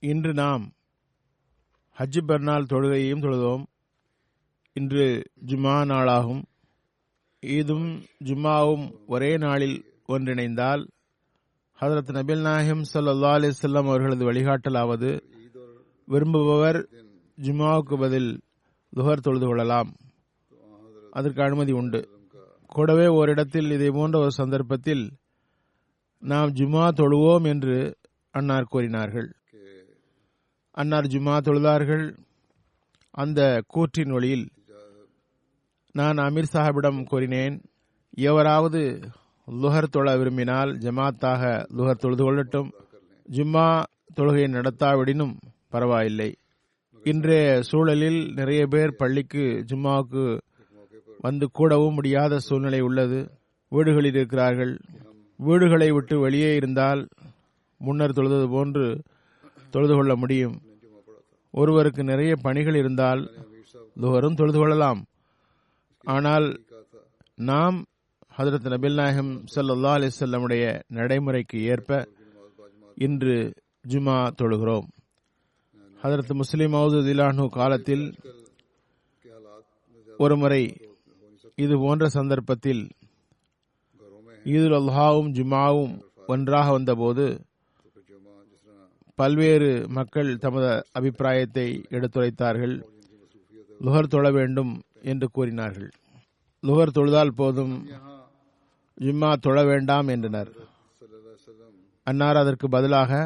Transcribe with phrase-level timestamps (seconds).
[0.00, 0.72] இன்று நாம்
[1.98, 3.64] ஹஜ் பெருநாள் தொழுகையையும் தொழுதோம்.
[4.72, 6.42] இன்று ஜுமா நாளாகும்.
[7.46, 10.88] ஈதும் ஜும்மாவும் ஒரே நாளில் ஒன்றிணைந்தால்
[11.80, 15.20] ஹதரத் நபில் நாயகம் சல்லா அலிசல்லாம் அவர்களது வழிகாட்டலாவது
[16.08, 16.84] விரும்புபவர்
[17.42, 18.40] ஜும்மாவுக்கு பதில்
[18.96, 19.96] துஹர் தொழுது கொள்ளலாம்.
[21.10, 22.20] அதற்கு அனுமதி உண்டு.
[22.66, 25.12] கூடவே ஓரிடத்தில் இதை போன்ற ஒரு சந்தர்ப்பத்தில்
[26.24, 27.96] நாம் ஜுமா தொழுவோம் என்று
[28.30, 29.32] அன்னார் கூறினார்கள்.
[30.70, 32.16] அன்னார் ஜும்மா தொழுதார்கள்.
[33.10, 34.48] அந்த கூற்றின் வழியில்
[35.92, 37.62] நான் அமீர் சாஹிபிடம் கூறினேன்
[38.10, 39.00] எவராவது
[39.50, 41.42] லுஹர் தொழ விரும்பினால் ஜமாத்தாக
[41.76, 42.70] லுஹர் தொழுது கொள்ளட்டும்.
[43.32, 43.82] ஜும்மா
[44.16, 45.34] தொழுகையை நடத்தாவிடினும்
[45.68, 46.34] பரவாயில்லை.
[47.04, 50.40] இன்றைய சூழலில் நிறைய பேர் பள்ளிக்கு ஜும்மாவுக்கு
[51.18, 53.30] வந்து கூடவும் முடியாத சூழ்நிலை உள்ளது.
[53.68, 54.80] வீடுகளில் இருக்கிறார்கள்.
[55.46, 57.02] வீடுகளை விட்டு வெளியே இருந்தால்
[57.78, 58.84] முன்னர் தொழுதது போன்று
[59.70, 60.56] தொழுது கொள்ள முடியும்.
[61.50, 63.22] ஒருவருக்கு நிறைய பணிகள் இருந்தால்
[64.00, 65.00] துவரும் தொழுது கொள்ளலாம்.
[66.04, 66.46] ஆனால்
[67.34, 67.78] நாம்
[68.38, 72.08] ஹதரத் நபில் நாயகம் சல்லா அலிசல்லமுடைய நடைமுறைக்கு ஏற்ப
[72.94, 73.36] இன்று
[73.88, 74.86] ஜுமா தொழுகிறோம்.
[76.02, 78.04] ஹதரத் முஸ்லிம் மவுது திலானு காலத்தில்
[80.18, 80.62] ஒருமுறை
[81.54, 82.82] இது போன்ற சந்தர்ப்பத்தில்
[84.50, 85.94] ஈதுல் அல்ஹாவும் ஜுமாவும்
[86.32, 87.24] ஒன்றாக வந்தபோது
[89.18, 91.66] பல்வேறு மக்கள் தமது அபிப்பிராயத்தை
[91.96, 92.74] எடுத்துரைத்தார்கள்.
[93.84, 94.72] லுகர் தொழ வேண்டும்
[95.12, 95.90] என்று கூறினார்கள்.
[96.62, 97.74] லுகர் தொழுதால் போதும்
[98.98, 100.50] ஜும்மா தொழ வேண்டாம் என்றனர்.
[102.06, 103.20] அன்னார் அதற்கு பதிலாக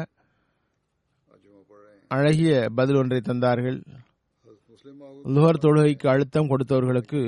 [2.11, 3.79] அழகிய பதில் ஒன்றை தந்தார்கள்.
[5.35, 7.21] லுகர் தொழுகைக்கு அழுத்தம் கொடுத்தவர்களுக்கு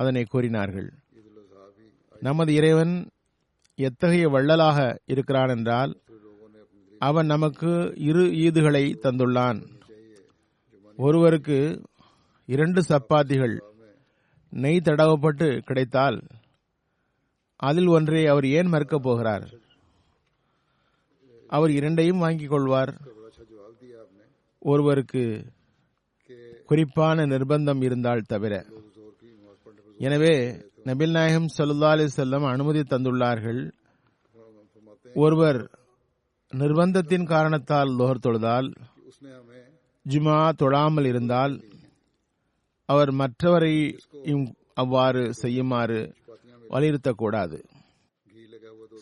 [0.00, 0.88] அதனை கூறினார்கள்.
[2.22, 2.94] நமது இறைவன்
[3.78, 5.92] எத்தகைய வள்ளலாக இருக்கிறான் என்றால்
[6.98, 9.60] அவன் நமக்கு இரு ஈதுகளை தந்துள்ளான்.
[10.96, 11.58] ஒருவருக்கு
[12.46, 13.54] இரண்டு சப்பாத்திகள்
[14.50, 16.18] நெய் தடவப்பட்டு கிடைத்தால்
[17.56, 19.46] அதில் ஒன்றை அவர் ஏன் மறுக்கப் போகிறார்?
[21.48, 22.92] அவர் இரண்டையும் வாங்கிக் கொள்வார்.
[24.58, 25.24] ஒருவருக்கு
[26.66, 28.54] குறிப்பான நிர்பந்தம் இருந்தால் தவிர.
[29.98, 30.34] எனவே
[30.86, 33.60] நபில் நாயகம் சல்லா அலி செல்லம் அனுமதி தந்துள்ளார்கள்.
[35.14, 35.60] ஒருவர்
[36.52, 38.68] நிர்பந்தத்தின் காரணத்தால் லோகர் தொழுதால்
[40.06, 41.54] ஜுமா தொழாமல் இருந்தால்
[42.88, 44.46] அவர் மற்றவரையும்
[44.82, 45.98] அவ்வாறு செய்யுமாறு
[46.70, 47.58] வலியுறுத்தக்கூடாது.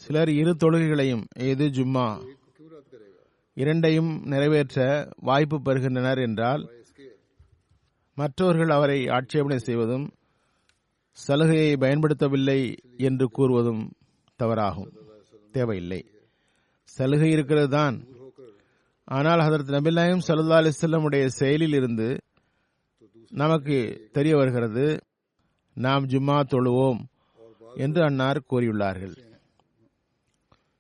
[0.03, 2.09] சிலர் இரு தொழுகைகளையும் ஏது ஜும்மா
[3.57, 4.79] இரண்டையும் நிறைவேற்ற
[5.29, 6.63] வாய்ப்பு பெறுகின்றனர் என்றால்
[8.17, 10.07] மற்றவர்கள் அவரை ஆட்சேபனை செய்வதும்
[11.17, 13.91] சலுகையை பயன்படுத்தவில்லை என்று கூறுவதும்
[14.39, 14.91] தவறாகும்.
[15.51, 16.05] தேவையில்லை.
[16.85, 18.07] சலுகை இருக்கிறது தான்.
[19.05, 22.21] ஆனால் ஹதரத் நபில் நாயம் சல்லா அலிஸ்லமுடைய செயலில் இருந்து
[23.31, 25.01] நமக்கு தெரிய வருகிறது
[25.75, 27.01] நாம் ஜும்மா தொழுவோம்
[27.75, 29.17] என்று அன்னார் கூறியுள்ளார்கள்.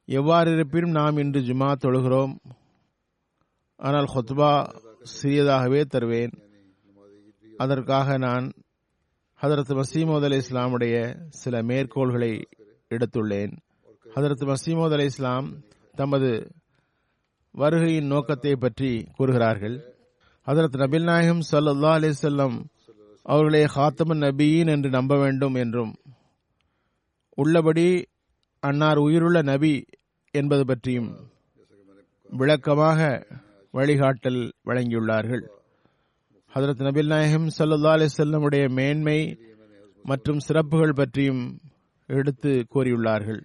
[0.05, 2.39] எவ்வாறு இருப்பினும் நாம் இன்று ஜும்மா தொழுகிறோம்.
[3.77, 4.81] ஆனால் ஹொத்பா
[5.23, 6.33] சிறியதாகவே தருவேன்.
[7.57, 8.53] அதற்காக நான்
[9.43, 12.49] ஹதரத் மசீமோத் அலி இஸ்லாமுடைய சில மேற்கோள்களை
[12.91, 13.57] எடுத்துள்ளேன்.
[14.15, 15.55] ஹதரத் மசீமோத் அலி இஸ்லாம்
[15.95, 16.51] தமது
[17.59, 19.97] வருகையின் நோக்கத்தை பற்றி கூறுகிறார்கள்.
[20.47, 22.65] ஹதரத் நபில் நாயகம் சல்லா அலிசல்லம்
[23.23, 25.95] அவர்களே ஹாத்தமன் நபியின் என்று நம்ப வேண்டும் என்றும்
[27.35, 28.07] உள்ளபடி
[28.61, 29.85] அன்னார் உயிருள்ள நபி
[30.31, 31.31] என்பது பற்றியும்
[32.31, 33.27] விளக்கமாக
[33.73, 35.56] வழிகாட்டல் வழங்கியுள்ளார்கள்.
[36.55, 39.39] ஹதரத் நபில் நாயகம் சல்லா அலிசல்லமுடைய மேன்மை
[40.03, 41.61] மற்றும் சிறப்புகள் பற்றியும்
[42.07, 43.41] எடுத்து கூறியுள்ளார்கள்.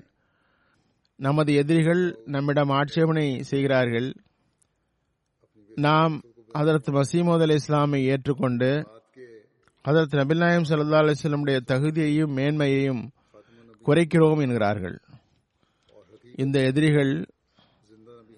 [1.15, 4.13] நமது எதிரிகள் நம்மிடம் ஆட்சேபனை செய்கிறார்கள்.
[5.75, 6.21] நாம்
[6.53, 8.71] ஹதரத் மசீமோத் அலி இஸ்லாமை ஏற்றுக்கொண்டு
[9.85, 13.03] ஹதரத் நபில் நாயம் சல்லா அலிஸ்லமுடைய தகுதியையும் மேன்மையையும்
[13.85, 14.97] குறைக்கிறோம் என்கிறார்கள்.
[16.35, 17.13] இந்த எதிரிகள்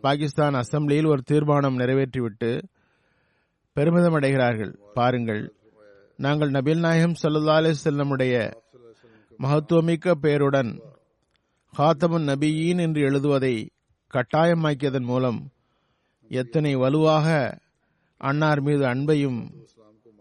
[0.01, 2.51] பாகிஸ்தான் அசம்பிளியில் ஒரு தீர்மானம் நிறைவேற்றிவிட்டு
[3.75, 5.53] பெருமிதம் அடைகிறார்கள் பாருங்கள்
[6.17, 8.53] நாங்கள் நபில் நாயகம் சல்லா அலிசல்லமுடைய
[9.39, 10.81] மகத்துவமிக்க பெயருடன்
[11.77, 13.71] ஹாத்தமுன் நபியீன் என்று எழுதுவதை
[14.13, 15.51] கட்டாயமாக்கியதன் மூலம்
[16.27, 17.59] எத்தனை வலுவாக
[18.17, 19.39] அன்னார் மீது அன்பையும்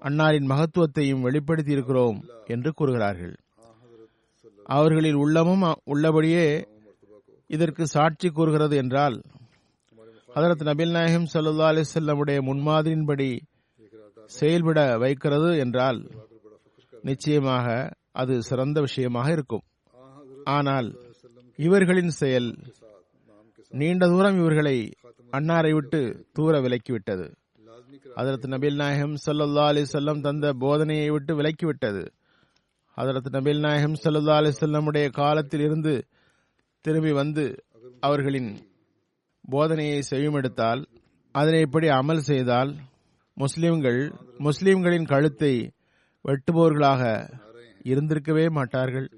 [0.03, 3.35] அன்னாரின் மகத்துவத்தையும் வெளிப்படுத்தியிருக்கிறோம் என்று கூறுகிறார்கள்.
[4.65, 6.67] அவர்களில் உள்ளமும் உள்ளபடியே
[7.47, 9.23] இதற்கு சாட்சி கூறுகிறது என்றால்
[10.35, 13.41] ஹதரத் நபில் நாயகம் சல்லா அலிசல்லமுடைய முன்மாதிரியின்படி
[14.27, 15.99] செயல்பட வைக்கிறது என்றால்
[17.03, 17.67] நிச்சயமாக
[18.13, 19.65] அது சிறந்த விஷயமாக இருக்கும்.
[20.45, 20.89] ஆனால்
[21.57, 22.49] இவர்களின் செயல்
[23.69, 24.77] நீண்ட தூரம் இவர்களை
[25.33, 27.27] அன்னாரை விட்டு தூர விலக்கிவிட்டது.
[28.17, 32.03] அதரத் நபில் நாயகம் சல்லா அலி சொல்லம் தந்த போதனையை விட்டு விலக்கிவிட்டது.
[32.97, 36.05] அதரத் நபில் நாயகம் சல்லா அலி சொல்லமுடைய காலத்தில் இருந்து
[36.81, 37.65] திரும்பி வந்து
[38.01, 38.53] அவர்களின்
[39.51, 40.85] போதனையை செவிமெடுத்தால்
[41.33, 42.77] அதனை இப்படி அமல் செய்தால்
[43.35, 45.73] முஸ்லிம்கள் முஸ்லிம்களின் கழுத்தை
[46.25, 47.31] வெட்டுபவர்களாக
[47.85, 49.11] இருந்திருக்கவே மாட்டார்கள்.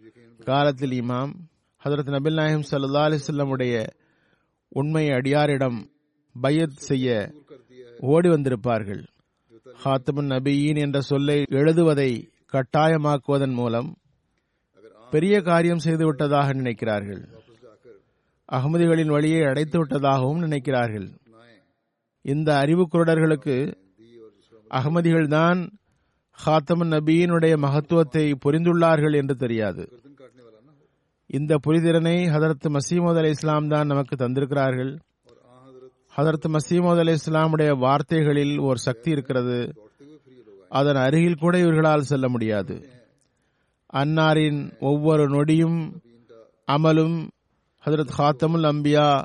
[0.45, 1.33] காலத்தில் இமாம்
[1.85, 3.87] ஹதரத் நபில் நாயகம் சல்லா அலிசல்லமுடைய
[4.69, 5.91] உண்மை அடியாரிடம்
[6.41, 7.35] பையத் செய்ய
[7.99, 9.07] ஓடி வந்திருப்பார்கள்.
[9.85, 13.97] ஹாத்தமுன் நபியின் என்ற சொல்லை எழுதுவதை கட்டாயமாக்குவதன் மூலம்
[15.11, 17.43] பெரிய காரியம் செய்துவிட்டதாக நினைக்கிறார்கள்.
[18.53, 21.09] அகமதிகளின் வழியை அடைத்து விட்டதாகவும் நினைக்கிறார்கள்.
[22.21, 23.75] இந்த அறிவு குருடர்களுக்கு
[24.71, 25.71] அகமதிகள்தான்
[26.47, 29.89] ஹாத்தமன் நபியினுடைய மகத்துவத்தை புரிந்துள்ளார்கள் என்று தெரியாது.
[31.27, 34.99] இந்த புரிதிறனை ஹதரத் மசீமோத் அலி இஸ்லாம் தான் நமக்கு தந்திருக்கிறார்கள்.
[36.17, 39.75] ஹதரத் மசீமோத் அலி இஸ்லாமுடைய வார்த்தைகளில் ஒரு சக்தி இருக்கிறது.
[40.69, 42.89] அதன் அருகில் கூட இவர்களால் செல்ல முடியாது.
[43.93, 45.95] அன்னாரின் ஒவ்வொரு நொடியும்
[46.73, 47.29] அமலும்
[47.85, 49.25] ஹதரத் ஹாத்தமுல் அம்பியா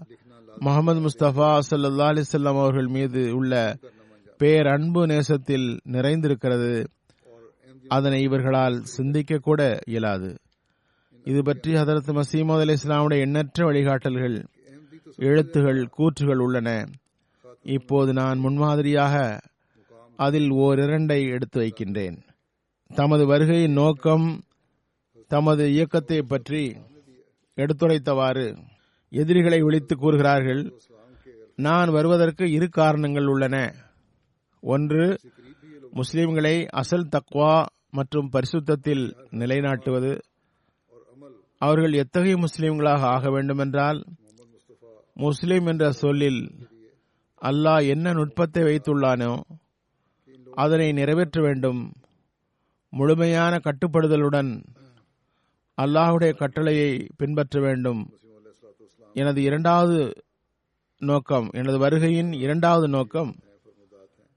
[0.60, 3.78] முகமது முஸ்தபா சல்லா அலிசல்லாம் அவர்கள் மீது உள்ள
[4.38, 6.86] பேரன்பு நேசத்தில் நிறைந்திருக்கிறது.
[7.88, 10.38] அதனை இவர்களால் சிந்திக்க கூட இயலாது.
[11.24, 14.46] இது பற்றி ஹதரத் மசீமது அலி இஸ்லாமுடைய எண்ணற்ற வழிகாட்டல்கள்
[15.18, 16.86] எழுத்துகள் கூற்றுகள் உள்ளன.
[17.62, 19.40] இப்போது நான் முன்மாதிரியாக
[20.16, 22.18] அதில் ஓரிரண்டை எடுத்து வைக்கின்றேன்.
[22.96, 24.42] தமது வருகையின் நோக்கம்
[25.28, 26.76] தமது இயக்கத்தை பற்றி
[27.62, 28.46] எடுத்துரைத்தவாறு
[29.12, 30.64] எதிரிகளை விழித்து கூறுகிறார்கள்
[31.66, 33.56] நான் வருவதற்கு இரு காரணங்கள் உள்ளன.
[34.64, 35.06] ஒன்று
[36.00, 37.54] முஸ்லிம்களை அசல் தக்வா
[37.98, 39.04] மற்றும் பரிசுத்தத்தில்
[39.42, 40.12] நிலைநாட்டுவது.
[41.62, 44.00] அவர்கள் எத்தகைய முஸ்லிம்களாக ஆக வேண்டுமென்றால்
[45.26, 46.42] முஸ்லிம் என்ற சொல்லில்
[47.42, 49.34] அல்லாஹ் என்ன நுட்பத்தை வைத்துள்ளானோ
[50.64, 51.82] அதனை நிறைவேற்ற வேண்டும்.
[52.94, 54.52] முழுமையான கட்டுப்படுதலுடன்
[55.80, 58.02] அல்லாஹுடைய கட்டளையை பின்பற்ற வேண்டும்.
[59.14, 60.24] எனது இரண்டாவது
[60.98, 63.36] நோக்கம் எனது வருகையின் இரண்டாவது நோக்கம்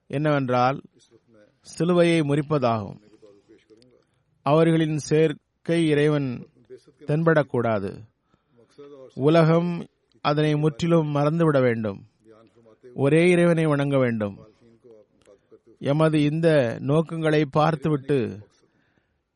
[0.07, 0.81] என்னவென்றால்
[1.79, 2.99] சிலுவையை முறிப்பதாகும்.
[4.43, 6.47] அவர்களின் சேர்க்கை இறைவன்
[7.07, 7.91] தென்படக்கூடாது.
[9.15, 9.87] உலகம்
[10.21, 12.01] அதனை முற்றிலும் மறந்துவிட வேண்டும்.
[12.95, 14.37] ஒரே இறைவனை வணங்க வேண்டும்.
[15.79, 18.19] எமது இந்த நோக்கங்களை பார்த்துவிட்டு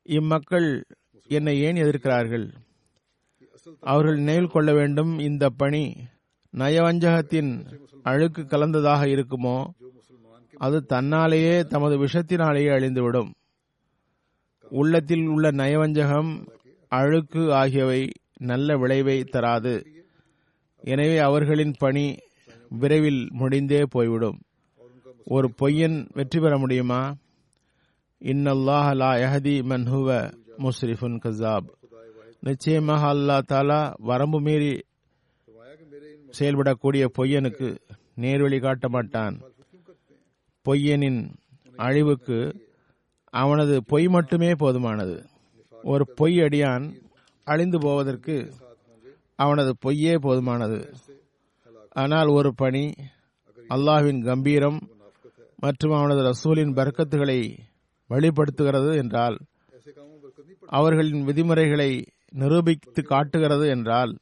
[0.02, 0.84] இம்மக்கள்
[1.28, 2.52] என்னை ஏன் எதிர்க்கிறார்கள்?
[3.80, 5.96] அவர்கள் நினைவில் கொள்ள வேண்டும் இந்த பணி
[6.54, 7.50] நயவஞ்சகத்தின்
[8.02, 9.68] அழுக்கு கலந்ததாக இருக்குமோ?
[10.54, 13.30] அது தன்னாலேயே தமது விஷத்தினாலேயே அழிந்துவிடும்.
[14.70, 16.46] உள்ளத்தில் உள்ள நயவஞ்சகம்
[16.88, 19.86] அழுக்கு ஆகியவை நல்ல விளைவை தராது.
[20.80, 22.16] எனவே அவர்களின் பணி
[22.68, 24.40] விரைவில் முடிந்தே போய்விடும்.
[25.24, 27.14] ஒரு பொய்யன் வெற்றி பெற முடியுமா?
[28.22, 29.62] இன்னல்லாஹ் லா யஹதி
[30.58, 31.68] முஸ்ரிஃபுன் கசாப்
[32.42, 34.72] நிச்சயமாக அல்லா தாலா வரம்பு மீறி
[36.34, 37.68] செயல்படக்கூடிய பொய்யனுக்கு
[38.18, 39.36] நேர்வழி காட்ட மாட்டான்
[40.66, 41.20] பொய்யனின்
[41.78, 42.38] அழிவுக்கு
[43.34, 45.16] அவனது பொய் மட்டுமே போதுமானது
[45.84, 46.86] ஒரு பொய் அடியான்
[47.46, 48.36] அழிந்து போவதற்கு
[49.38, 50.78] அவனது பொய்யே போதுமானது
[51.96, 52.84] ஆனால் ஒரு பணி
[53.70, 54.78] அல்லாஹ்வின் கம்பீரம்
[55.58, 57.38] மற்றும் அவனது ரசூலின் பர்க்கத்துகளை
[58.10, 59.36] வெளிப்படுத்துகிறது என்றால்
[60.68, 64.18] அவர்களின் விதிமுறைகளை நிரூபித்து காட்டுகிறது என்றால்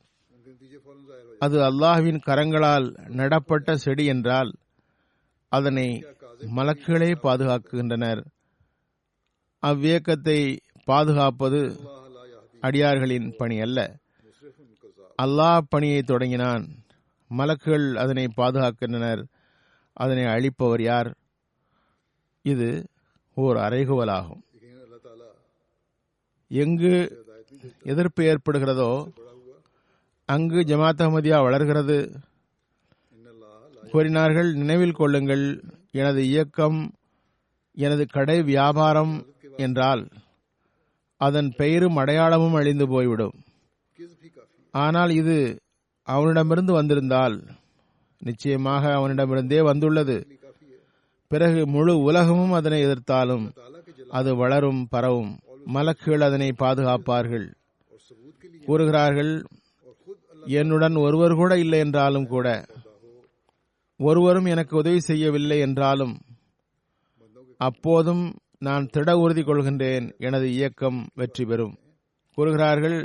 [1.38, 4.54] அது அல்லாஹ்வின் கரங்களால் நடப்பட்ட செடி என்றால்
[5.48, 6.04] அதனை
[6.56, 8.22] மலக்குகளே பாதுகாக்கின்றனர்
[9.62, 11.60] அவ்வியக்கத்தை பாதுகாப்பது
[12.62, 13.96] அடியார்களின் பணி அல்ல.
[15.22, 16.64] அல்லாஹ் பணியை தொடங்கினான்.
[17.30, 19.22] மலக்குகள் அதனை பாதுகாக்கின்றனர்.
[19.92, 21.16] அதனை அழிப்பவர் யார்?
[22.42, 22.86] இது
[23.34, 24.42] ஓர் அறைகுவலாகும்.
[26.50, 26.92] எங்கு
[27.82, 28.92] எதிர்ப்பு ஏற்படுகிறதோ
[30.28, 31.98] அங்கு ஜமாத் அஹமதியா வளர்கிறது.
[33.92, 35.44] கூறினார்கள் நினைவில் கொள்ளுங்கள்
[35.90, 36.78] எனது இயக்கம்
[37.76, 39.14] எனது கடை வியாபாரம்
[39.56, 40.02] என்றால்
[41.20, 43.36] அதன் பெயரும் அடையாளமும் அழிந்து போய்விடும்.
[44.74, 45.36] ஆனால் இது
[46.08, 47.36] அவனிடமிருந்து வந்திருந்தால்
[48.20, 50.16] நிச்சயமாக அவனிடமிருந்தே வந்துள்ளது.
[51.30, 53.44] பிறகு முழு உலகமும் அதனை எதிர்த்தாலும்
[54.08, 55.32] அது வளரும் பரவும்.
[55.74, 57.46] மலக்குகள் அதனை பாதுகாப்பார்கள்.
[58.66, 59.32] கூறுகிறார்கள்
[60.56, 62.48] என்னுடன் ஒருவர் கூட இல்லை என்றாலும் கூட
[64.00, 66.14] ஒருவரும் எனக்கு உதவி செய்யவில்லை என்றாலும்
[67.60, 68.24] அப்போதும்
[68.58, 71.74] நான் திட உறுதி கொள்கின்றேன் எனது இயக்கம் வெற்றி பெறும்.
[72.38, 72.98] கூறுகிறார்கள்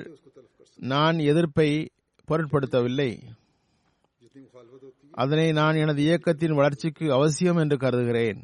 [0.80, 1.70] நான் எதிர்ப்பை
[2.28, 3.12] பொருட்படுத்தவில்லை.
[5.12, 8.42] அதனை நான் எனது இயக்கத்தின் வளர்ச்சிக்கு அவசியம் என்று கருதுகிறேன்.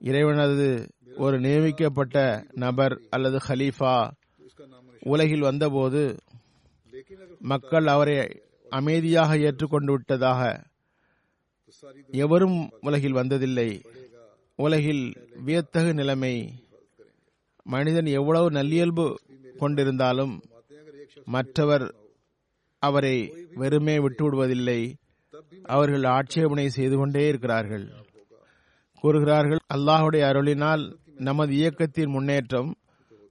[0.00, 0.68] இறைவனது
[1.16, 3.96] ஒரு நியமிக்கப்பட்ட நபர் அல்லது ஹலீஃபா
[5.00, 6.02] உலகில் வந்தபோது
[7.38, 8.16] மக்கள் அவரை
[8.70, 10.40] அமைதியாக ஏற்றுக்கொண்டு விட்டதாக
[12.24, 13.70] எவரும் உலகில் வந்ததில்லை.
[14.58, 15.04] உலகில்
[15.46, 16.34] வியத்தகு நிலைமை.
[17.62, 19.06] மனிதன் எவ்வளவு நல்லியல்பு
[19.60, 20.34] கொண்டிருந்தாலும்
[21.24, 21.86] மற்றவர்
[22.82, 23.16] அவரை
[23.54, 24.80] வெறுமே விட்டுவிடுவதில்லை.
[25.66, 27.86] அவர்கள் ஆட்சேபனை செய்து கொண்டே இருக்கிறார்கள்.
[29.04, 30.84] கூறுகிறார்கள் அல்லாஹுடைய அருளினால்
[31.18, 32.74] நமது இயக்கத்தின் முன்னேற்றம்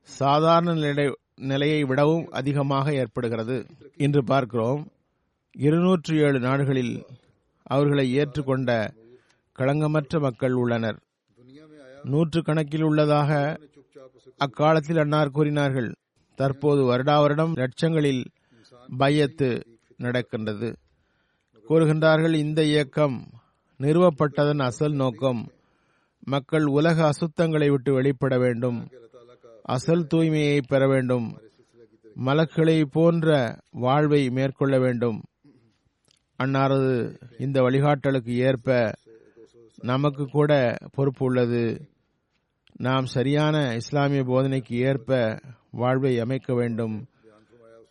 [0.01, 3.65] சாதாரண நிலை நிலையை விடவும் அதிகமாக ஏற்படுகிறது.
[3.95, 4.87] என்று பார்க்கிறோம்
[5.51, 7.05] இருநூற்றி ஏழு நாடுகளில்
[7.63, 8.93] அவர்களை ஏற்றுக்கொண்ட
[9.59, 10.99] களங்கமற்ற மக்கள் உள்ளனர்.
[12.03, 13.59] நூற்று கணக்கில் உள்ளதாக
[14.37, 15.93] அக்காலத்தில் அன்னார் கூறினார்கள்.
[16.35, 18.25] தற்போது வருடாவருடம் லட்சங்களில்
[18.99, 19.61] பயத்து
[19.97, 20.75] நடக்கின்றது.
[21.69, 23.29] கூறுகின்றார்கள் இந்த இயக்கம்
[23.79, 25.49] நிறுவப்பட்டதன் அசல் நோக்கம்
[26.25, 28.87] மக்கள் உலக அசுத்தங்களை விட்டு வெளிப்பட வேண்டும்.
[29.61, 31.37] அசல் தூய்மையை பெற வேண்டும்.
[32.13, 35.23] மலக்களை போன்ற வாழ்வை மேற்கொள்ள வேண்டும்.
[36.43, 38.93] அன்னாரது இந்த வழிகாட்டலுக்கு ஏற்ப
[39.81, 41.87] நமக்கு கூட பொறுப்பு உள்ளது.
[42.75, 45.39] நாம் சரியான இஸ்லாமிய போதனைக்கு ஏற்ப
[45.71, 47.05] வாழ்வை அமைக்க வேண்டும்.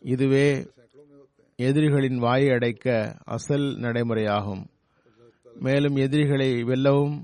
[0.01, 0.67] இதுவே
[1.57, 4.65] எதிரிகளின் வாயை அடைக்க அசல் நடைமுறையாகும்.
[5.55, 7.23] மேலும் எதிரிகளை வெல்லவும்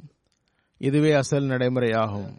[0.80, 2.30] இதுவே அசல் நடைமுறையாகும்.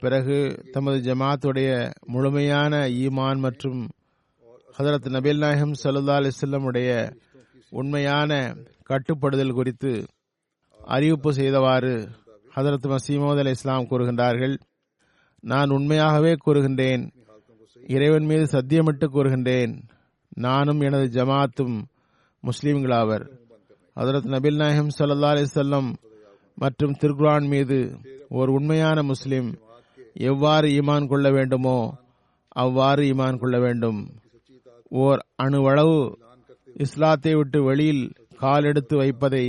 [0.00, 0.36] பிறகு
[0.72, 3.88] தமது ஜமாத்துடைய முழுமையான ஈமான் மற்றும்
[4.78, 7.12] ஹதரத் நபில் நாயகம் சல்லா அலிஸ்லம் உடைய
[7.70, 10.06] உண்மையான கட்டுப்படுதல் குறித்து
[10.84, 12.08] அறிவிப்பு செய்தவாறு
[12.56, 14.58] ஹதரத் மசீமோத் அலி இஸ்லாம் கூறுகின்றார்கள்.
[15.40, 17.10] நான் உண்மையாகவே கூறுகின்றேன்.
[17.88, 19.82] இறைவன் மீது சத்தியமிட்டு கூறுகின்றேன்.
[20.34, 21.82] நானும் எனது ஜமாத்தும்
[22.42, 23.24] முஸ்லீம்களாவர்
[23.96, 25.94] ஹதரத் நபில் நாயகம் சல்லா அலிசல்லம்
[26.58, 27.78] மற்றும் திருக்குரான் மீது
[28.38, 29.48] ஒரு உண்மையான முஸ்லிம்
[30.30, 31.78] எவ்வாறு ஈமான் கொள்ள வேண்டுமோ
[32.62, 34.00] அவ்வாறு ஈமான் கொள்ள வேண்டும்.
[35.02, 35.98] ஓர் அணுவளவு
[36.76, 38.04] இஸ்லாத்தை விட்டு வெளியில்
[38.42, 39.46] கால் எடுத்து வைப்பதை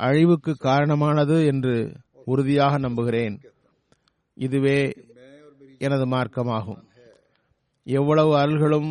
[0.00, 1.74] அழிவுக்கு காரணமானது என்று
[2.24, 3.36] உறுதியாக நம்புகிறேன்.
[4.36, 4.80] இதுவே
[5.78, 6.80] எனது மார்க்கமாகும்.
[7.86, 8.90] எவ்வளவு அருள்களும்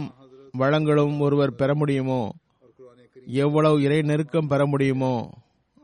[0.54, 2.22] வளங்களும் ஒருவர் பெற முடியுமோ
[3.44, 5.16] எவ்வளவு இறை நெருக்கம் பெற முடியுமோ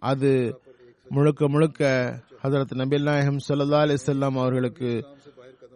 [0.01, 0.31] அது
[1.09, 5.05] முழுக்க முழுக்க ஹசரத் நபில் நாயகம் சல்லா அலிசல்லாம் அவர்களுக்கு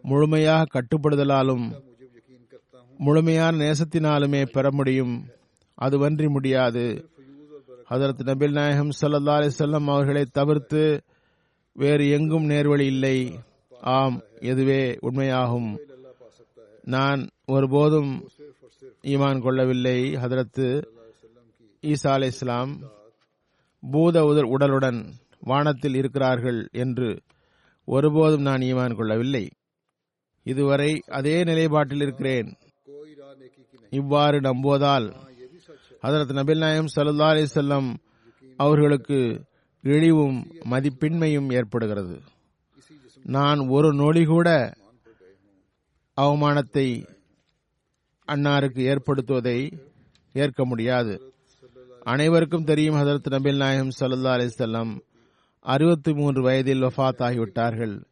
[0.02, 1.82] முழுமையாக கட்டுப்படுதலாலும்
[2.98, 5.26] முழுமையான நேசத்தினாலுமே பெற முடியும்.
[5.82, 7.10] அதுவன்றி முடியாது.
[7.90, 11.02] ஹசரத் நபில் நாயகம் சல்லா அலிசல்லம் அவர்களை தவிர்த்து
[11.74, 13.40] வேறு எங்கும் நேர்வழி இல்லை.
[13.82, 15.78] ஆம் எதுவே உண்மையாகும்.
[16.82, 18.28] நான் ஒருபோதும்
[19.02, 20.16] ஈமான் கொள்ளவில்லை.
[20.16, 20.84] ஹதரத்து
[21.82, 22.98] ஈசா அலை இஸ்லாம்
[23.82, 27.22] பூத உதர் உடலுடன் வானத்தில் இருக்கிறார்கள் என்று
[27.86, 29.50] ஒருபோதும் நான் ஈமான் கொள்ளவில்லை.
[30.44, 32.58] இதுவரை அதே நிலைப்பாட்டில் இருக்கிறேன்.
[33.90, 35.16] இவ்வாறு நம்புவதால்
[36.02, 37.96] அதரத் நபில் நாயம் சல்லா அலி செல்லம்
[38.58, 39.46] அவர்களுக்கு
[39.84, 42.22] இழிவும் மதிப்பின்மையும் ஏற்படுகிறது.
[43.24, 44.74] நான் ஒரு நொழி கூட
[46.22, 47.06] அவமானத்தை
[48.28, 49.80] அன்னாருக்கு ஏற்படுத்துவதை
[50.34, 51.34] ஏற்க முடியாது.
[52.04, 55.00] அனைவருக்கும் தெரியும் ஹதரத் நபில் நாயகம் சல்லா அலிசல்லாம்
[55.62, 58.04] அறுபத்தி மூன்று வயதில் வஃத் ஆகிவிட்டார்கள்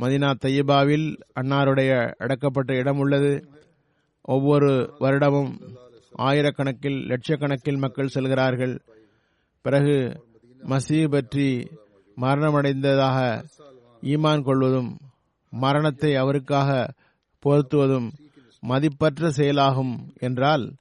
[0.00, 3.48] மதினா தையபாவில் அன்னாருடைய அடக்கப்பட்ட இடம் உள்ளது.
[4.20, 5.60] ஒவ்வொரு வருடமும்
[6.18, 8.80] ஆயிரக்கணக்கில் லட்சக்கணக்கில் மக்கள் செல்கிறார்கள்.
[9.62, 10.22] பிறகு
[10.68, 11.70] மசீ பற்றி
[12.20, 13.44] மரணமடைந்ததாக
[14.02, 14.98] ஈமான் கொள்வதும்
[15.50, 16.92] மரணத்தை அவருக்காக
[17.38, 18.12] பொருத்துவதும்
[18.60, 20.72] மதிப்பற்ற செயலாகும் என்றால்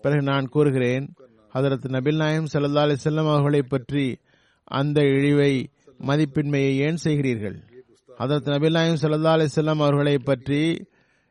[0.00, 1.12] பிறகு நான் கூறுகிறேன்
[1.54, 4.16] ஹதரத் நபில் நாயம் சல்லா அலிசல்லம் அவர்களை பற்றி
[4.64, 5.68] அந்த இழிவை
[6.06, 7.56] மதிப்பின்மையை ஏன் செய்கிறீர்கள்?
[8.18, 10.86] ஹதரத் நபில் நாயம் சல்லா அலிசல்லம் அவர்களை பற்றி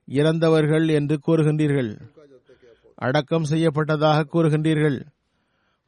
[0.06, 1.98] இறந்தவர்கள் என்று கூறுகின்றீர்கள்.
[2.96, 5.02] அடக்கம் செய்யப்பட்டதாக கூறுகின்றீர்கள்.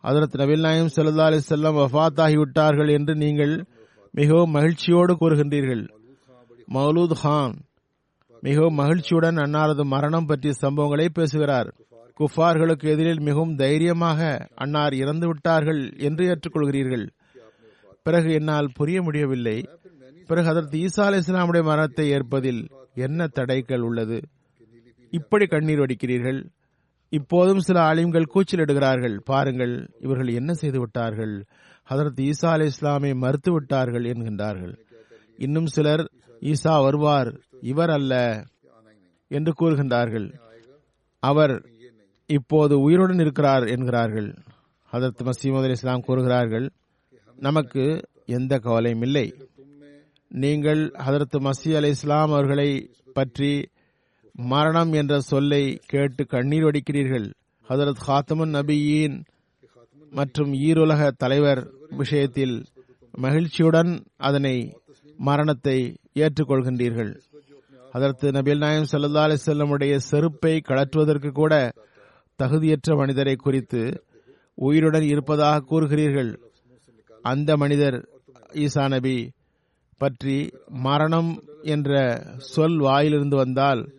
[0.03, 3.65] ஹதரத் நபில் நாயம் சல்லா அலி செல்லம் வஃத்தாகிவிட்டார்கள் என்று நீங்கள்
[4.11, 5.87] மிகவும் மகிழ்ச்சியோடு கூறுகின்றீர்கள்.
[6.73, 7.55] மௌலூத் கான்
[8.41, 11.73] மிகவும் மகிழ்ச்சியுடன் அன்னாரது மரணம் பற்றிய சம்பவங்களை பேசுகிறார்.
[12.19, 17.07] குஃபார்களுக்கு எதிரில் மிகவும் தைரியமாக அன்னார் இறந்து விட்டார்கள் என்று ஏற்றுக்கொள்கிறீர்கள்.
[18.03, 19.69] பிறகு என்னால் புரிய முடியவில்லை.
[20.27, 24.21] பிறகு அதற்கு ஈசா அலி இஸ்லாமுடைய மரணத்தை ஏற்பதில் என்ன தடைகள் உள்ளது?
[25.09, 26.45] இப்படி கண்ணீர் வடிக்கிறீர்கள்.
[27.09, 31.45] இப்போதும் சில ஆலிம்கள் கூச்சலிடுகிறார்கள் பாருங்கள் இவர்கள் என்ன செய்து விட்டார்கள்?
[31.89, 34.73] ஹதரத் ஈசா அலி இஸ்லாமை மறுத்து விட்டார்கள் என்கின்றார்கள்.
[35.37, 38.43] இன்னும் சிலர் ஈசா வருவார் இவர் அல்ல
[39.27, 40.33] என்று கூறுகின்றார்கள்.
[41.19, 41.55] அவர்
[42.37, 44.29] இப்போது உயிருடன் இருக்கிறார் என்கிறார்கள்.
[44.91, 46.67] ஹதரத் மசீமது அலி இஸ்லாம் கூறுகிறார்கள்
[47.47, 47.83] நமக்கு
[48.37, 49.27] எந்த கவலையும் இல்லை.
[50.43, 52.69] நீங்கள் ஹதரத் மசி அலி இஸ்லாம் அவர்களை
[53.13, 53.51] பற்றி
[54.51, 57.27] மரணம் என்ற சொல்லை கேட்டு கண்ணீர் வடிக்கிறீர்கள்.
[57.69, 59.17] ஹதரத் ஹாத்தமுன் நபியின்
[60.11, 61.61] மற்றும் ஈருலக தலைவர்
[61.97, 62.55] விஷயத்தில்
[63.23, 64.55] மகிழ்ச்சியுடன் அதனை
[65.17, 65.77] மரணத்தை
[66.15, 67.11] ஏற்றுக்கொள்கின்றீர்கள்.
[67.91, 71.53] அதற்கு நபில் நாயம் சல்லா அலிசல்லமுடைய செருப்பை கழற்றுவதற்கு கூட
[72.41, 74.03] தகுதியற்ற மனிதரை குறித்து
[74.53, 76.37] உயிருடன் இருப்பதாக கூறுகிறீர்கள்.
[77.21, 78.07] அந்த மனிதர்
[78.53, 79.31] ஈசா நபி
[79.97, 83.91] பற்றி மரணம் என்ற சொல் வாயிலிருந்து வந்தால்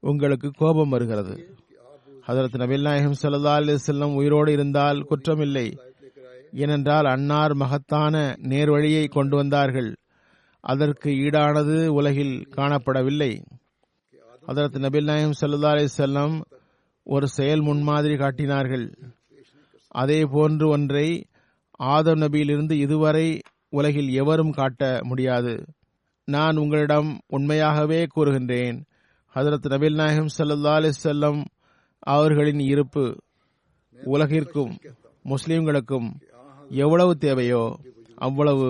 [0.00, 1.56] உங்களுக்கு கோபம் வருகிறது.
[2.26, 5.78] ஹதரத் நபில் நாயகம் சல்லா அலிசல்லம் உயிரோடு இருந்தால் குற்றமில்லை.
[6.52, 9.96] ஏனென்றால் அன்னார் மகத்தான நேர்வழியை கொண்டு வந்தார்கள்.
[10.60, 13.44] அதற்கு ஈடானது உலகில் காணப்படவில்லை.
[14.46, 16.40] அதற்கு நபில் நாயகம் சல்லா அலி செல்லம்
[17.10, 18.86] ஒரு செயல் முன்மாதிரி காட்டினார்கள்.
[19.88, 21.06] அதே போன்று ஒன்றை
[21.70, 23.26] ஆதம் நபியிலிருந்து இதுவரை
[23.68, 25.54] உலகில் எவரும் காட்ட முடியாது.
[26.24, 28.78] நான் உங்களிடம் உண்மையாகவே கூறுகின்றேன்.
[29.34, 31.40] ஹசரத் நபில் நாயகம் சல்லா அலிசல்லம்
[31.98, 33.04] அவர்களின் இருப்பு
[34.04, 34.72] உலகிற்கும்
[35.24, 36.08] முஸ்லிம்களுக்கும்
[36.68, 37.64] எவ்வளவு தேவையோ
[38.16, 38.68] அவ்வளவு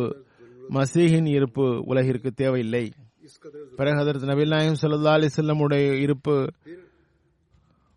[0.71, 2.87] மசீஹின் இருப்பு உலகிற்கு தேவையில்லை.
[3.77, 6.37] பிறகு ஹதரத் நபில் நாயம் சல்லா அலிசல்லமுடைய இருப்பு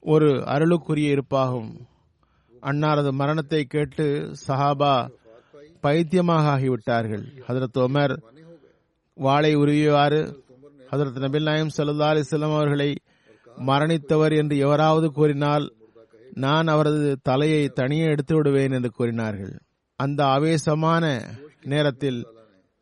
[0.01, 1.71] ஒரு அருளுக்குரிய இருப்பாகும்.
[2.61, 5.09] அன்னாரது மரணத்தை கேட்டு சஹாபா
[5.81, 7.23] பைத்தியமாக ஆகிவிட்டார்கள்.
[7.47, 8.21] ஹதரத் உமர்
[9.13, 10.35] வாளை உருவியவாறு
[10.91, 12.95] ஹதரத் நபில் நாயம் சல்லா அலி அவர்களை
[13.57, 15.73] மரணித்தவர் என்று எவராவது கூறினால்
[16.33, 19.59] நான் அவரது தலையை தனியே எடுத்து விடுவேன் என்று கூறினார்கள்.
[19.95, 21.29] அந்த ஆவேசமான
[21.63, 22.27] நேரத்தில்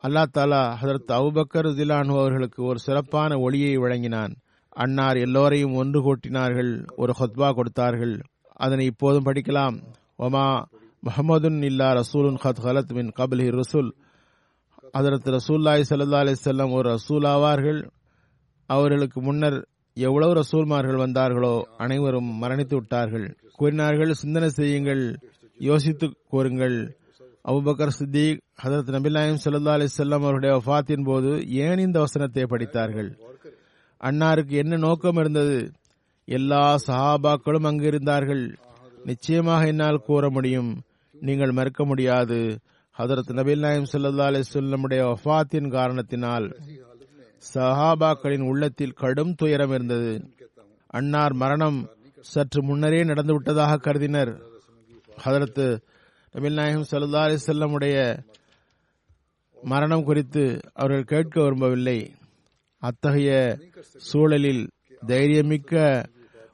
[0.02, 4.36] அல்லா தாலா ஹதரத் அவுபக்கர் ஜிலானு அவர்களுக்கு ஒரு சிறப்பான ஒளியை வழங்கினான்.
[4.70, 8.20] அன்னார் எல்லோரையும் ஒன்று கூட்டினார்கள் ஒரு ஹொத்பா கொடுத்தார்கள்.
[8.52, 9.82] அதனை இப்போதும் படிக்கலாம்.
[10.18, 10.62] ஒமா
[11.02, 13.90] முகமதுன் இல்லா ரசூலுன் ஹத் ஹலத் மின் கபில் ரசூல்
[14.98, 17.88] ஹதரத் ரசூல்லாய் சல்லா அலிசல்லாம் ஒரு ரசூல் ஆவார்கள்.
[18.66, 23.36] அவர்களுக்கு முன்னர் எவ்வளவு ரசூல்மார்கள் வந்தார்களோ அனைவரும் மரணித்து விட்டார்கள்.
[23.52, 25.18] கூறினார்கள் சிந்தனை செய்யுங்கள்
[25.58, 26.98] யோசித்து கூறுங்கள்.
[27.48, 33.18] அபுபக்கர் சித்திக் ஹதரத் நபிலாயம் சல்லா அலி செல்லம் அவருடைய வஃத்தின் போது ஏன் இந்த வசனத்தை படித்தார்கள்?
[34.02, 35.72] அன்னாருக்கு என்ன நோக்கம் இருந்தது?
[36.24, 38.56] எல்லா சஹாபாக்களும் அங்கு இருந்தார்கள்.
[39.04, 40.82] நிச்சயமாக என்னால் கூற முடியும்.
[41.12, 42.58] நீங்கள் மறுக்க முடியாது.
[42.98, 46.56] ஹதரத் நபில் நாயம் சல்லா அலி சொல்லமுடைய வஃத்தின் காரணத்தினால்
[47.54, 50.28] சஹாபாக்களின் உள்ளத்தில் கடும் துயரம் இருந்தது.
[50.86, 51.88] அன்னார் மரணம்
[52.20, 54.42] சற்று முன்னரே நடந்துவிட்டதாக கருதினர்.
[55.24, 55.78] ஹதரத்
[56.32, 58.18] நபில் நாயகம் சல்லா அலி செல்லமுடைய
[59.62, 62.14] மரணம் குறித்து அவர்கள் கேட்க விரும்பவில்லை.
[62.82, 63.30] அத்தகைய
[64.08, 64.62] சூழலில்
[65.06, 65.74] தைரியமிக்க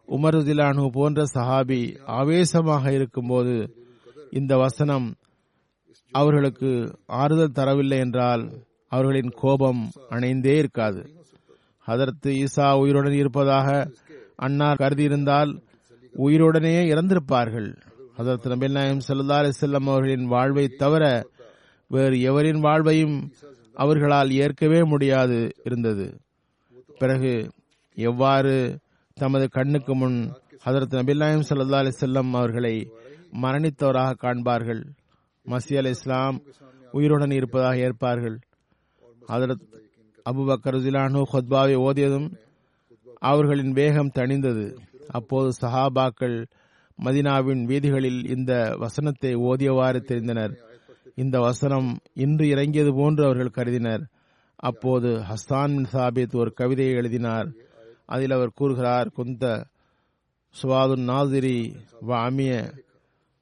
[0.09, 1.81] உமருதிலானு போன்ற சஹாபி
[2.19, 3.55] ஆவேசமாக இருக்கும்போது
[4.31, 5.07] இந்த வசனம்
[6.13, 6.71] அவர்களுக்கு
[7.07, 8.43] ஆறுதல் தரவில்லை என்றால்
[8.89, 11.01] அவர்களின் கோபம் அணைந்தே இருக்காது.
[11.87, 13.69] அதற்கு ஈசா உயிருடன் இருப்பதாக
[14.37, 15.53] அன்னார் கருதியிருந்தால்
[16.15, 17.71] உயிருடனே இறந்திருப்பார்கள்.
[18.17, 21.05] அதற்கு நபில் நாயம் சல்லா செல்லம் அவர்களின் வாழ்வை தவிர
[21.87, 23.31] வேறு எவரின் வாழ்வையும்
[23.75, 26.21] அவர்களால் ஏற்கவே முடியாது இருந்தது.
[26.99, 27.51] பிறகு
[27.95, 28.79] எவ்வாறு
[29.15, 30.33] தமது கண்ணுக்கு முன்
[30.67, 32.91] ஹதரத் நபில்லாயம் சல்லா அலி செல்லம் அவர்களை
[33.43, 34.83] மரணித்தவராக காண்பார்கள்?
[35.47, 36.43] மசி அலி இஸ்லாம்
[36.93, 38.39] உயிருடன் இருப்பதாக ஏற்பார்கள்.
[39.29, 39.65] ஹதரத்
[40.31, 42.37] அபுபக்கர் ஜிலானு ஹொத்பாவை ஓதியதும்
[43.19, 44.77] அவர்களின் வேகம் தணிந்தது.
[45.09, 46.47] அப்போது சஹாபாக்கள்
[47.05, 50.66] மதினாவின் வீதிகளில் இந்த வசனத்தை ஓதியவாறு தெரிந்தனர்.
[51.17, 54.03] இந்த வசனம் இன்று இறங்கியது போன்று அவர்கள் கருதினர்.
[54.57, 57.49] அப்போது ஹஸ்தான் பின் சாபித் ஒரு கவிதையை எழுதினார்.
[58.07, 59.45] அதில் அவர் கூறுகிறார் குந்த
[60.55, 61.59] சுவாது நாதிரி
[62.09, 62.53] வாமிய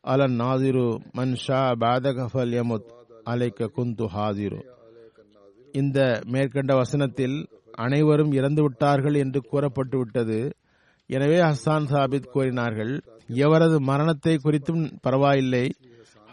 [0.04, 2.88] அலன் நாதிரு மன் ஷா பாதகஃபல் யமுத்
[3.24, 4.60] அலைக்க குந்து ஹாதிரு.
[5.72, 7.36] இந்த மேற்கண்ட வசனத்தில்
[7.72, 10.40] அனைவரும் இறந்து விட்டார்கள் என்று கூறப்பட்டு விட்டது.
[11.10, 12.92] எனவே ஹஸ்தான் சாபித் கூறினார்கள்
[13.44, 15.66] எவரது மரணத்தை குறித்தும் பரவாயில்லை.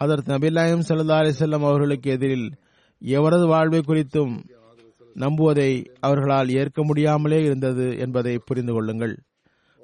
[0.02, 2.48] அதற்கு நபில்லாயம் சல்லா அலிசல்லம் அவர்களுக்கு எதிரில்
[3.02, 4.34] எவரது வாழ்வை குறித்தும்
[5.16, 9.14] நம்புவதை அவர்களால் ஏற்க முடியாமலே இருந்தது என்பதை புரிந்து கொள்ளுங்கள்.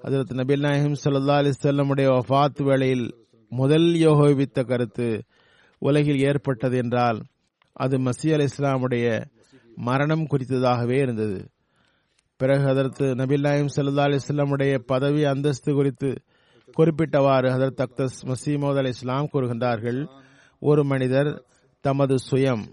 [0.03, 3.07] அதற்கு நபில் நாயகம் சல்லா அலிசல்லமுடைய வஃத் வேளையில்
[3.53, 5.09] முதல் யோகோவித்த கருத்து
[5.83, 7.19] உலகில் ஏற்பட்டது என்றால்
[7.77, 9.07] அது மசி அலி இஸ்லாமுடைய
[9.89, 11.39] மரணம் குறித்ததாகவே இருந்தது.
[12.41, 16.11] பிறகு அதற்கு நபில்லாயும் சல்லா அலிஸ்லாமுடைய பதவி அந்தஸ்து குறித்து
[16.77, 20.01] குறிப்பிட்டவாறு ஹதரத் அக்தஸ் மசீமோத் அலி இஸ்லாம் கூறுகின்றார்கள்
[20.63, 21.31] ஒரு மனிதர்
[21.85, 22.65] தமது சுயம்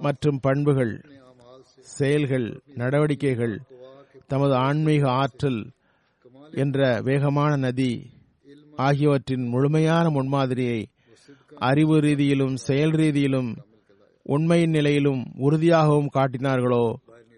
[0.00, 0.94] மற்றும் பண்புகள்
[1.88, 3.56] செயல்கள் நடவடிக்கைகள்
[4.30, 5.60] தமது ஆன்மீக ஆற்றல்
[6.54, 7.92] என்ற வேகமான நதி
[8.78, 10.80] ஆகியவற்றின் முழுமையான முன்மாதிரியை
[11.62, 13.50] அறிவு ரீதியிலும் செயல் ரீதியிலும்
[14.26, 16.84] உண்மையின் நிலையிலும் உறுதியாகவும் காட்டினார்களோ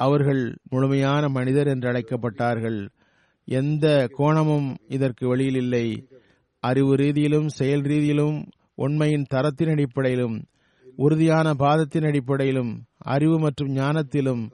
[0.00, 2.78] அவர்கள் முழுமையான மனிதர் என்று அழைக்கப்பட்டார்கள்
[3.44, 6.08] எந்த கோணமும் இதற்கு வெளியில் இல்லை.
[6.60, 10.44] அறிவு ரீதியிலும் செயல் ரீதியிலும் உண்மையின் தரத்தின் அடிப்படையிலும்
[10.96, 14.50] உறுதியான பாதத்தின் அடிப்படையிலும் அறிவு மற்றும் ஞானத்திலும்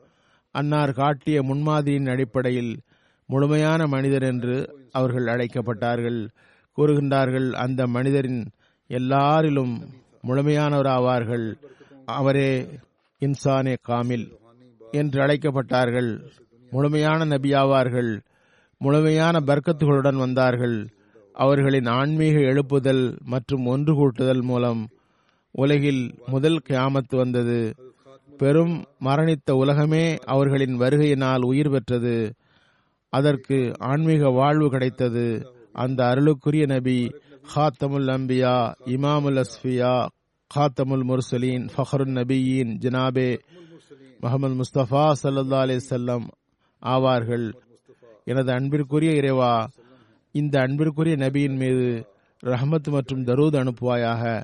[0.51, 2.81] அன்னார் காட்டிய முன்மாதிரியின் அடிப்படையில்
[3.27, 4.57] முழுமையான மனிதர் என்று
[4.93, 6.29] அவர்கள் அழைக்கப்பட்டார்கள்.
[6.79, 8.47] கூறுகின்றார்கள் அந்த மனிதரின்
[8.89, 9.75] எல்லாரிலும்
[10.27, 11.55] முழுமையானவராவார்கள்.
[12.05, 12.67] அவரே
[13.21, 14.39] இன்சானே காமில்
[14.91, 16.27] என்று அழைக்கப்பட்டார்கள்.
[16.71, 18.21] முழுமையான நபியாவார்கள்.
[18.83, 20.89] முழுமையான பர்க்கத்துகளுடன் வந்தார்கள்.
[21.33, 24.89] அவர்களின் ஆன்மீக எழுப்புதல் மற்றும் ஒன்று கூட்டுதல் மூலம்
[25.51, 27.75] உலகில் முதல் கியாமத்து வந்தது.
[28.39, 32.35] பெரும் மரணித்த உலகமே அவர்களின் வருகையினால் உயிர் பெற்றது.
[33.09, 35.57] அதற்கு ஆன்மீக வாழ்வு கிடைத்தது.
[35.73, 36.99] அந்த அருளுக்குரிய நபி
[37.55, 40.07] ஹாத்தமுல் அம்பியா இமாமுல் அஸ்ஃபியா
[40.57, 43.39] ஹாத்தமுல் முர்சலீன் ஃபஹருன் நபியின் ஜினாபே
[44.21, 46.27] முகமது முஸ்தபா சல்லா அலி செல்லம்
[46.83, 47.53] ஆவார்கள்.
[48.25, 49.69] எனது அன்பிற்குரிய இறைவா
[50.33, 52.09] இந்த அன்பிற்குரிய நபியின் மீது
[52.47, 54.43] ரஹமத் மற்றும் தரூத் அனுப்புவாயாக.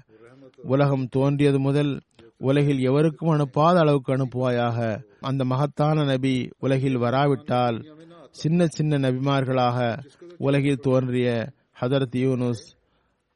[0.62, 2.00] உலகம் தோன்றியது முதல்
[2.38, 5.02] உலகில் எவருக்கும் அனுப்பாத அளவுக்கு அனுப்புவாயாக.
[5.20, 7.84] அந்த மகத்தான நபி உலகில் வராவிட்டால்
[8.30, 9.98] சின்ன சின்ன நபிமார்களாக
[10.36, 11.48] உலகில் தோன்றிய
[11.80, 12.64] ஹதரத் யூனுஸ்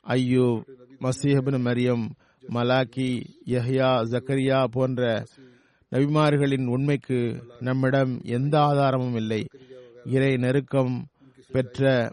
[0.06, 0.62] ஐயூப்
[1.00, 2.10] மசீஹபின் மரியம்
[2.48, 5.24] மலாக்கி யஹ்யா ஜக்கரியா போன்ற
[5.92, 9.46] நபிமார்களின் உண்மைக்கு நம்மிடம் எந்த ஆதாரமும் இல்லை.
[10.04, 11.08] இறை நெருக்கம்
[11.48, 12.12] பெற்ற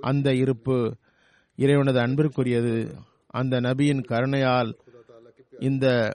[0.00, 0.96] அந்த இருப்பு
[1.56, 2.94] இறைவனது அன்பிற்குரியது.
[3.26, 4.74] அந்த நபியின் கருணையால்
[5.60, 6.12] இந்த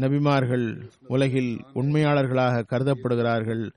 [0.00, 3.70] நபிமார்கள் உலகில் உண்மையாளர்களாக கருதப்படுகிறார்கள்.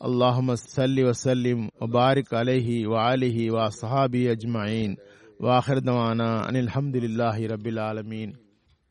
[0.00, 4.96] அல்லாஹம சல்லி வசல்லிம் பாரிக் அலேஹி வாலிஹி வா சஹாபி அஜ்மாயின்.
[5.40, 8.32] வாஹர்தவானா அனில் ஹம்துலில்லாஹி ரபில் ஆலமீன்.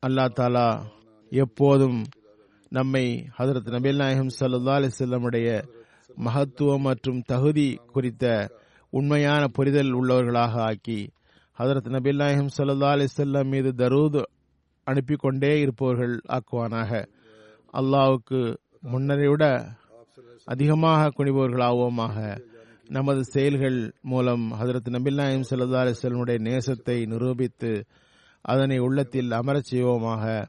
[0.07, 0.81] அல்லா தாலா
[1.29, 2.03] எப்போதும்
[2.69, 5.63] நம்மை ஹதரத் நபில் நாயகம் சல்லா அலிசல்லமுடைய
[6.15, 8.49] மகத்துவம் மற்றும் தகுதி குறித்த
[8.89, 11.09] உண்மையான புரிதல் உள்ளவர்களாக ஆக்கி
[11.59, 14.23] ஹதரத் நபில்லாஹிம் நாயகம் சல்லா அலிசல்லம் மீது தரூத்
[14.83, 17.05] அனுப்பி கொண்டே இருப்பவர்கள் ஆக்குவானாக.
[17.73, 19.67] அல்லாவுக்கு முன்னரை விட
[20.45, 22.41] அதிகமாக குனிபவர்களாவோமாக
[22.87, 27.85] நமது செயல்கள் மூலம் ஹதரத் நபில் நாயம் சல்லா அலிஸ்லமுடைய நேசத்தை நிரூபித்து
[28.41, 30.45] அதனை உள்ளத்தில் அமரச் செய்வோமாக.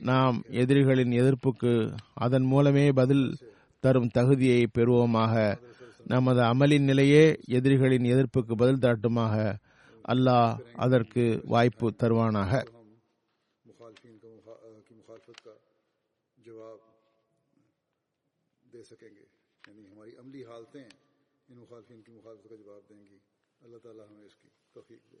[0.00, 3.36] நாம் எதிரிகளின் எதிர்ப்புக்கு அதன் மூலமே பதில்
[3.84, 5.34] தரும் தகுதியை பெறுவோமாக
[6.06, 7.24] நமது அமலின் நிலையே
[7.58, 9.36] எதிரிகளின் எதிர்ப்புக்கு பதில் தாட்டுமாக
[10.04, 12.62] அல்லாஹ் அதற்கு வாய்ப்பு தருவானாக
[19.94, 23.18] ہماری عملی حالتیں ان مخالفین کی مخالفت کا جواب دیں گی
[23.60, 25.20] اللہ تعالیٰ ہمیں اس کی توفیق دے